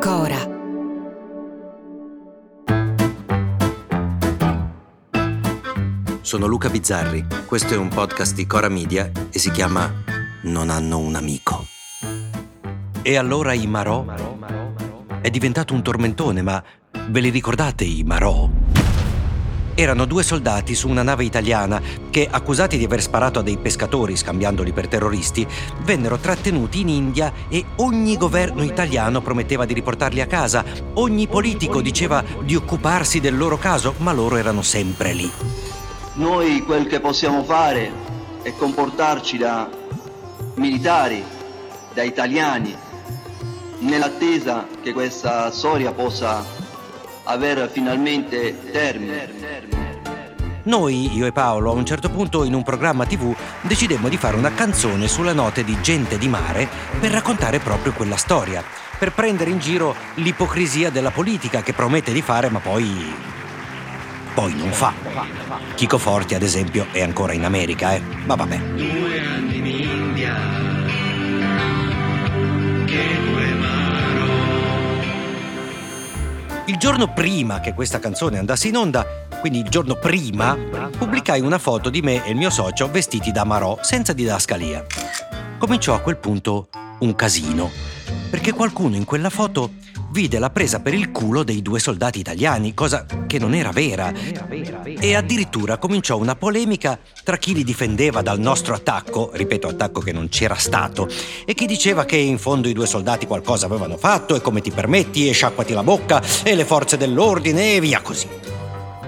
Cora. 0.00 0.38
Sono 6.20 6.46
Luca 6.46 6.68
Bizzarri, 6.68 7.26
questo 7.46 7.74
è 7.74 7.76
un 7.76 7.88
podcast 7.88 8.34
di 8.34 8.46
Cora 8.46 8.68
Media 8.68 9.10
e 9.30 9.38
si 9.38 9.50
chiama 9.50 9.90
Non 10.42 10.70
hanno 10.70 10.98
un 10.98 11.14
amico. 11.14 11.64
E 13.02 13.16
allora 13.16 13.52
i 13.54 13.66
Marò? 13.66 14.04
È 15.20 15.30
diventato 15.30 15.72
un 15.74 15.82
tormentone, 15.82 16.42
ma 16.42 16.62
ve 17.08 17.20
li 17.20 17.30
ricordate 17.30 17.84
i 17.84 18.02
Marò? 18.04 18.65
Erano 19.78 20.06
due 20.06 20.22
soldati 20.22 20.74
su 20.74 20.88
una 20.88 21.02
nave 21.02 21.24
italiana 21.24 21.82
che, 22.08 22.26
accusati 22.30 22.78
di 22.78 22.84
aver 22.84 23.02
sparato 23.02 23.40
a 23.40 23.42
dei 23.42 23.58
pescatori 23.58 24.16
scambiandoli 24.16 24.72
per 24.72 24.88
terroristi, 24.88 25.46
vennero 25.82 26.16
trattenuti 26.16 26.80
in 26.80 26.88
India 26.88 27.30
e 27.50 27.62
ogni 27.76 28.16
governo 28.16 28.62
italiano 28.62 29.20
prometteva 29.20 29.66
di 29.66 29.74
riportarli 29.74 30.22
a 30.22 30.26
casa, 30.26 30.64
ogni 30.94 31.26
politico 31.26 31.82
diceva 31.82 32.24
di 32.42 32.56
occuparsi 32.56 33.20
del 33.20 33.36
loro 33.36 33.58
caso, 33.58 33.92
ma 33.98 34.14
loro 34.14 34.36
erano 34.36 34.62
sempre 34.62 35.12
lì. 35.12 35.30
Noi 36.14 36.62
quel 36.62 36.86
che 36.86 37.00
possiamo 37.00 37.44
fare 37.44 37.92
è 38.40 38.54
comportarci 38.56 39.36
da 39.36 39.68
militari, 40.54 41.22
da 41.92 42.02
italiani, 42.02 42.74
nell'attesa 43.80 44.66
che 44.82 44.94
questa 44.94 45.50
storia 45.50 45.92
possa 45.92 46.55
avere 47.26 47.68
finalmente 47.68 48.56
termine. 48.70 49.74
Noi, 50.64 51.14
io 51.14 51.26
e 51.26 51.32
Paolo, 51.32 51.70
a 51.70 51.74
un 51.74 51.86
certo 51.86 52.08
punto 52.10 52.42
in 52.42 52.52
un 52.52 52.64
programma 52.64 53.06
tv 53.06 53.34
decidemmo 53.60 54.08
di 54.08 54.16
fare 54.16 54.36
una 54.36 54.52
canzone 54.52 55.06
sulla 55.06 55.32
note 55.32 55.62
di 55.62 55.80
gente 55.80 56.18
di 56.18 56.26
mare 56.26 56.68
per 56.98 57.12
raccontare 57.12 57.60
proprio 57.60 57.92
quella 57.92 58.16
storia, 58.16 58.64
per 58.98 59.12
prendere 59.12 59.50
in 59.50 59.58
giro 59.58 59.94
l'ipocrisia 60.14 60.90
della 60.90 61.12
politica 61.12 61.62
che 61.62 61.72
promette 61.72 62.12
di 62.12 62.22
fare 62.22 62.50
ma 62.50 62.58
poi... 62.58 63.14
poi 64.34 64.54
non 64.54 64.72
fa. 64.72 64.92
Chico 65.74 65.98
Forti, 65.98 66.34
ad 66.34 66.42
esempio, 66.42 66.86
è 66.90 67.00
ancora 67.00 67.32
in 67.32 67.44
America, 67.44 67.94
eh. 67.94 68.02
Ma 68.24 68.34
vabbè. 68.34 68.60
Il 76.76 76.82
giorno 76.82 77.10
prima 77.10 77.58
che 77.60 77.72
questa 77.72 77.98
canzone 77.98 78.36
andasse 78.36 78.68
in 78.68 78.76
onda, 78.76 79.26
quindi 79.40 79.60
il 79.60 79.68
giorno 79.70 79.94
prima, 79.94 80.54
pubblicai 80.98 81.40
una 81.40 81.56
foto 81.56 81.88
di 81.88 82.02
me 82.02 82.22
e 82.22 82.32
il 82.32 82.36
mio 82.36 82.50
socio 82.50 82.90
vestiti 82.90 83.32
da 83.32 83.44
Marò, 83.44 83.78
senza 83.80 84.12
didascalia. 84.12 84.84
Cominciò 85.56 85.94
a 85.94 86.00
quel 86.00 86.18
punto 86.18 86.68
un 86.98 87.14
casino, 87.14 87.70
perché 88.28 88.52
qualcuno 88.52 88.94
in 88.94 89.06
quella 89.06 89.30
foto 89.30 89.70
vide 90.16 90.38
la 90.38 90.48
presa 90.48 90.80
per 90.80 90.94
il 90.94 91.10
culo 91.10 91.42
dei 91.42 91.60
due 91.60 91.78
soldati 91.78 92.20
italiani, 92.20 92.72
cosa 92.72 93.04
che 93.26 93.38
non 93.38 93.52
era 93.52 93.70
vera. 93.70 94.14
E 94.98 95.14
addirittura 95.14 95.76
cominciò 95.76 96.16
una 96.16 96.34
polemica 96.34 96.98
tra 97.22 97.36
chi 97.36 97.52
li 97.52 97.62
difendeva 97.62 98.22
dal 98.22 98.40
nostro 98.40 98.72
attacco, 98.72 99.28
ripeto 99.34 99.68
attacco 99.68 100.00
che 100.00 100.12
non 100.12 100.30
c'era 100.30 100.54
stato, 100.54 101.06
e 101.44 101.52
chi 101.52 101.66
diceva 101.66 102.06
che 102.06 102.16
in 102.16 102.38
fondo 102.38 102.66
i 102.66 102.72
due 102.72 102.86
soldati 102.86 103.26
qualcosa 103.26 103.66
avevano 103.66 103.98
fatto 103.98 104.34
e 104.34 104.40
come 104.40 104.62
ti 104.62 104.70
permetti 104.70 105.28
e 105.28 105.32
sciacquati 105.32 105.74
la 105.74 105.82
bocca 105.82 106.22
e 106.42 106.54
le 106.54 106.64
forze 106.64 106.96
dell'ordine 106.96 107.74
e 107.74 107.80
via 107.80 108.00
così. 108.00 108.26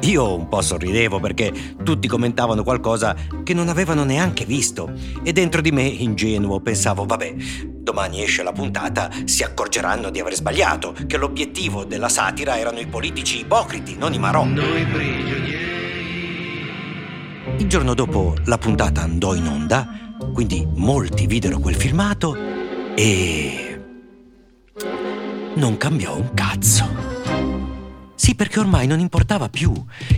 Io 0.03 0.35
un 0.35 0.47
po' 0.47 0.61
sorridevo 0.61 1.21
perché 1.21 1.75
tutti 1.83 2.07
commentavano 2.07 2.63
qualcosa 2.63 3.17
che 3.43 3.55
non 3.55 3.69
avevano 3.69 4.05
neanche 4.05 4.45
visto 4.45 4.93
e 5.23 5.33
dentro 5.33 5.63
di 5.63 5.73
me, 5.73 5.85
ingenuo, 5.85 6.61
pensavo, 6.61 7.07
vabbè, 7.07 7.35
domani 7.89 8.23
esce 8.23 8.43
la 8.43 8.53
puntata, 8.53 9.09
si 9.25 9.43
accorgeranno 9.43 10.11
di 10.11 10.21
aver 10.21 10.35
sbagliato, 10.35 10.95
che 11.07 11.17
l'obiettivo 11.17 11.85
della 11.85 12.11
satira 12.11 12.59
erano 12.59 12.81
i 12.81 12.87
politici 12.87 13.41
ipocriti, 13.41 13.97
non 13.97 14.13
i 14.13 14.19
marò. 14.19 14.45
Noi 14.45 14.85
prigionieri. 14.85 15.77
Il 17.57 17.67
giorno 17.67 17.95
dopo 17.95 18.37
la 18.45 18.59
puntata 18.59 19.01
andò 19.01 19.35
in 19.35 19.47
onda, 19.47 19.89
quindi 20.35 20.69
molti 20.75 21.27
videro 21.27 21.59
quel 21.61 21.77
filmato 21.77 22.37
e... 22.95 23.81
non 25.55 25.79
cambiò 25.79 26.15
un 26.15 26.35
cazzo. 26.35 27.18
Sì, 28.29 28.35
perché 28.35 28.61
ormai 28.61 28.87
non 28.87 29.01
importava 29.01 29.49
più. 29.49 29.73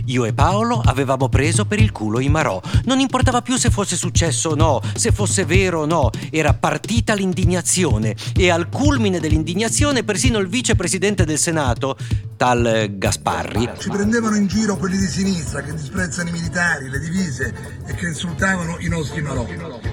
Io 0.07 0.25
e 0.25 0.33
Paolo 0.33 0.81
avevamo 0.83 1.29
preso 1.29 1.63
per 1.63 1.79
il 1.79 1.93
culo 1.93 2.19
i 2.19 2.27
Marò. 2.27 2.59
Non 2.83 2.99
importava 2.99 3.41
più 3.41 3.55
se 3.55 3.69
fosse 3.69 3.95
successo 3.95 4.49
o 4.49 4.55
no, 4.55 4.81
se 4.95 5.13
fosse 5.13 5.45
vero 5.45 5.83
o 5.83 5.85
no. 5.85 6.09
Era 6.29 6.53
partita 6.53 7.13
l'indignazione. 7.13 8.13
E 8.35 8.49
al 8.49 8.67
culmine 8.67 9.21
dell'indignazione 9.21 10.03
persino 10.03 10.39
il 10.39 10.49
vicepresidente 10.49 11.23
del 11.23 11.39
Senato, 11.39 11.95
tal 12.41 12.95
Gasparri, 12.97 13.69
Ci 13.77 13.89
prendevano 13.89 14.35
in 14.35 14.47
giro 14.47 14.75
quelli 14.75 14.97
di 14.97 15.05
sinistra 15.05 15.61
che 15.61 15.75
disprezzano 15.75 16.29
i 16.29 16.31
militari, 16.31 16.89
le 16.89 16.97
divise 16.97 17.53
e 17.85 17.93
che 17.93 18.07
insultavano 18.07 18.77
i 18.79 18.87
nostri 18.87 19.21
marò. 19.21 19.45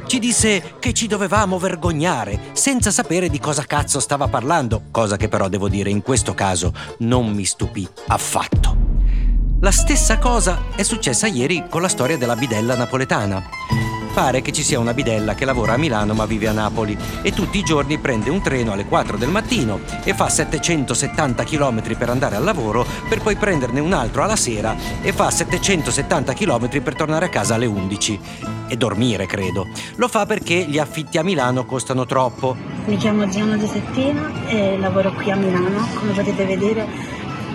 ci 0.06 0.18
disse 0.18 0.76
che 0.78 0.94
ci 0.94 1.08
dovevamo 1.08 1.58
vergognare, 1.58 2.40
senza 2.52 2.90
sapere 2.90 3.28
di 3.28 3.38
cosa 3.38 3.64
cazzo 3.64 4.00
stava 4.00 4.28
parlando, 4.28 4.84
cosa 4.90 5.18
che 5.18 5.28
però 5.28 5.50
devo 5.50 5.68
dire 5.68 5.90
in 5.90 6.00
questo 6.00 6.32
caso 6.32 6.72
non 7.00 7.30
mi 7.30 7.44
stupì 7.44 7.86
affatto. 8.06 8.76
La 9.60 9.70
stessa 9.70 10.16
cosa 10.16 10.68
è 10.74 10.82
successa 10.84 11.26
ieri 11.26 11.66
con 11.68 11.82
la 11.82 11.88
storia 11.88 12.16
della 12.16 12.34
bidella 12.34 12.74
napoletana. 12.76 13.57
Pare 14.18 14.42
che 14.42 14.50
ci 14.50 14.64
sia 14.64 14.80
una 14.80 14.94
bidella 14.94 15.36
che 15.36 15.44
lavora 15.44 15.74
a 15.74 15.76
Milano 15.76 16.12
ma 16.12 16.26
vive 16.26 16.48
a 16.48 16.52
Napoli 16.52 16.98
e 17.22 17.30
tutti 17.30 17.56
i 17.56 17.62
giorni 17.62 17.98
prende 17.98 18.30
un 18.30 18.42
treno 18.42 18.72
alle 18.72 18.84
4 18.84 19.16
del 19.16 19.28
mattino 19.28 19.78
e 20.02 20.12
fa 20.12 20.28
770 20.28 21.44
km 21.44 21.96
per 21.96 22.10
andare 22.10 22.34
al 22.34 22.42
lavoro 22.42 22.84
per 23.08 23.22
poi 23.22 23.36
prenderne 23.36 23.78
un 23.78 23.92
altro 23.92 24.24
alla 24.24 24.34
sera 24.34 24.74
e 25.02 25.12
fa 25.12 25.30
770 25.30 26.32
km 26.32 26.82
per 26.82 26.96
tornare 26.96 27.26
a 27.26 27.28
casa 27.28 27.54
alle 27.54 27.66
11 27.66 28.20
e 28.66 28.76
dormire, 28.76 29.26
credo. 29.26 29.68
Lo 29.94 30.08
fa 30.08 30.26
perché 30.26 30.64
gli 30.64 30.80
affitti 30.80 31.16
a 31.16 31.22
Milano 31.22 31.64
costano 31.64 32.04
troppo. 32.04 32.56
Mi 32.86 32.96
chiamo 32.96 33.28
Gianna 33.28 33.56
De 33.56 33.68
Settina 33.68 34.48
e 34.48 34.76
lavoro 34.78 35.12
qui 35.12 35.30
a 35.30 35.36
Milano. 35.36 35.86
Come 35.94 36.10
potete 36.10 36.44
vedere 36.44 36.88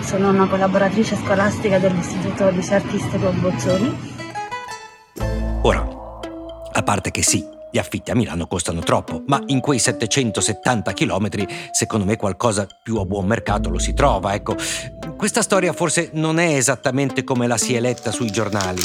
sono 0.00 0.30
una 0.30 0.46
collaboratrice 0.46 1.14
scolastica 1.22 1.78
dell'Istituto 1.78 2.48
Liceo 2.48 2.76
Artistico 2.78 3.28
Bozzoni. 3.32 4.12
Ora, 5.60 6.02
a 6.76 6.82
parte 6.82 7.12
che 7.12 7.22
sì, 7.22 7.46
gli 7.70 7.78
affitti 7.78 8.10
a 8.10 8.16
Milano 8.16 8.48
costano 8.48 8.80
troppo, 8.80 9.22
ma 9.26 9.40
in 9.46 9.60
quei 9.60 9.78
770 9.78 10.92
km 10.92 11.28
secondo 11.70 12.04
me 12.04 12.16
qualcosa 12.16 12.66
più 12.82 12.96
a 12.96 13.04
buon 13.04 13.26
mercato 13.26 13.70
lo 13.70 13.78
si 13.78 13.94
trova, 13.94 14.34
ecco. 14.34 14.56
Questa 15.16 15.40
storia 15.40 15.72
forse 15.72 16.10
non 16.14 16.38
è 16.38 16.54
esattamente 16.54 17.22
come 17.22 17.46
la 17.46 17.56
si 17.56 17.74
è 17.74 17.80
letta 17.80 18.10
sui 18.10 18.30
giornali. 18.30 18.82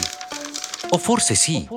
O 0.92 0.98
forse 1.00 1.34
sì. 1.34 1.68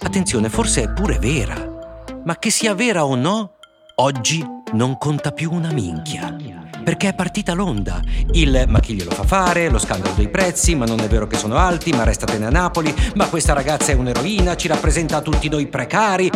Attenzione, 0.00 0.48
forse 0.48 0.82
è 0.82 0.90
pure 0.90 1.18
vera. 1.18 2.04
Ma 2.24 2.38
che 2.38 2.50
sia 2.50 2.74
vera 2.74 3.04
o 3.04 3.14
no, 3.14 3.52
oggi 3.96 4.44
non 4.72 4.96
conta 4.96 5.32
più 5.32 5.52
una 5.52 5.72
minchia. 5.72 6.61
Perché 6.82 7.08
è 7.08 7.14
partita 7.14 7.52
l'onda. 7.52 8.00
Il 8.32 8.64
ma 8.68 8.80
chi 8.80 8.94
glielo 8.94 9.10
fa 9.10 9.24
fare, 9.24 9.68
lo 9.68 9.78
scandalo 9.78 10.14
dei 10.14 10.28
prezzi, 10.28 10.74
ma 10.74 10.84
non 10.84 11.00
è 11.00 11.06
vero 11.06 11.26
che 11.26 11.36
sono 11.36 11.56
alti, 11.56 11.92
ma 11.92 12.04
restatene 12.04 12.46
a 12.46 12.50
Napoli, 12.50 12.94
ma 13.14 13.28
questa 13.28 13.52
ragazza 13.52 13.92
è 13.92 13.94
un'eroina, 13.94 14.56
ci 14.56 14.68
rappresenta 14.68 15.20
tutti 15.20 15.48
noi 15.48 15.68
precari. 15.68 16.30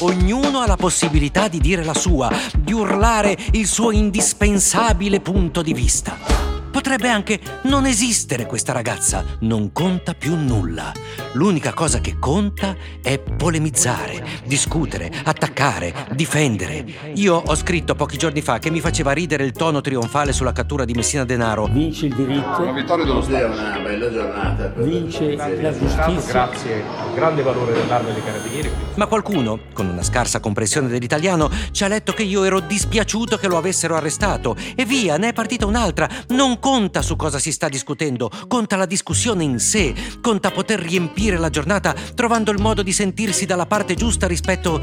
Ognuno 0.00 0.60
ha 0.60 0.66
la 0.66 0.76
possibilità 0.76 1.48
di 1.48 1.58
dire 1.58 1.84
la 1.84 1.94
sua, 1.94 2.30
di 2.56 2.72
urlare 2.72 3.36
il 3.52 3.66
suo 3.66 3.90
indispensabile 3.90 5.20
punto 5.20 5.62
di 5.62 5.74
vista. 5.74 6.37
Potrebbe 6.78 7.08
anche 7.08 7.40
non 7.62 7.86
esistere 7.86 8.46
questa 8.46 8.70
ragazza, 8.72 9.24
non 9.40 9.72
conta 9.72 10.14
più 10.14 10.36
nulla. 10.36 10.92
L'unica 11.32 11.72
cosa 11.74 11.98
che 12.00 12.20
conta 12.20 12.76
è 13.02 13.18
polemizzare, 13.18 14.24
discutere, 14.44 15.10
attaccare, 15.24 15.92
difendere. 16.12 16.84
Io 17.14 17.34
ho 17.34 17.54
scritto 17.56 17.96
pochi 17.96 18.16
giorni 18.16 18.42
fa 18.42 18.60
che 18.60 18.70
mi 18.70 18.78
faceva 18.78 19.10
ridere 19.10 19.42
il 19.42 19.50
tono 19.50 19.80
trionfale 19.80 20.32
sulla 20.32 20.52
cattura 20.52 20.84
di 20.84 20.92
Messina 20.92 21.24
Denaro. 21.24 21.66
Vince 21.66 22.06
il 22.06 22.14
diritto, 22.14 22.62
Una 22.62 22.70
vittoria 22.72 23.04
dello 23.04 23.22
Sì, 23.22 23.32
è 23.32 23.38
Stato. 23.38 23.58
una 23.58 23.78
bella 23.80 24.12
giornata. 24.12 24.72
vince 24.76 25.34
la 25.34 25.72
Stato, 25.72 26.12
giustizia. 26.12 26.32
grazie 26.32 26.84
al 26.96 27.12
grande 27.14 27.42
valore 27.42 27.72
dell'arma 27.72 28.10
dei 28.10 28.22
carabinieri. 28.22 28.70
Ma 28.94 29.06
qualcuno, 29.06 29.58
con 29.72 29.88
una 29.88 30.02
scarsa 30.04 30.38
comprensione 30.38 30.86
dell'italiano, 30.86 31.50
ci 31.72 31.82
ha 31.82 31.88
letto 31.88 32.12
che 32.12 32.22
io 32.22 32.44
ero 32.44 32.60
dispiaciuto 32.60 33.36
che 33.36 33.48
lo 33.48 33.56
avessero 33.56 33.96
arrestato. 33.96 34.54
E 34.76 34.84
via, 34.84 35.16
ne 35.16 35.30
è 35.30 35.32
partita 35.32 35.66
un'altra. 35.66 36.08
Non 36.28 36.58
conta 36.68 37.00
su 37.00 37.16
cosa 37.16 37.38
si 37.38 37.50
sta 37.50 37.66
discutendo, 37.70 38.30
conta 38.46 38.76
la 38.76 38.84
discussione 38.84 39.42
in 39.42 39.58
sé, 39.58 39.94
conta 40.20 40.50
poter 40.50 40.78
riempire 40.78 41.38
la 41.38 41.48
giornata 41.48 41.94
trovando 42.14 42.50
il 42.50 42.60
modo 42.60 42.82
di 42.82 42.92
sentirsi 42.92 43.46
dalla 43.46 43.64
parte 43.64 43.94
giusta 43.94 44.26
rispetto... 44.26 44.78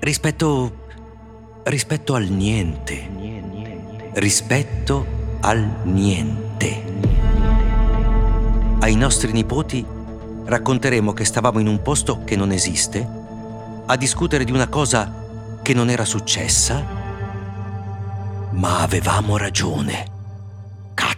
rispetto... 0.00 0.84
rispetto 1.62 2.14
al 2.14 2.24
niente. 2.24 3.08
Rispetto 4.12 5.06
al 5.40 5.66
niente. 5.84 6.82
Ai 8.80 8.94
nostri 8.96 9.32
nipoti 9.32 9.82
racconteremo 10.44 11.14
che 11.14 11.24
stavamo 11.24 11.60
in 11.60 11.66
un 11.66 11.80
posto 11.80 12.24
che 12.24 12.36
non 12.36 12.52
esiste, 12.52 13.08
a 13.86 13.96
discutere 13.96 14.44
di 14.44 14.52
una 14.52 14.68
cosa 14.68 15.58
che 15.62 15.72
non 15.72 15.88
era 15.88 16.04
successa, 16.04 16.84
ma 18.50 18.80
avevamo 18.80 19.38
ragione. 19.38 20.09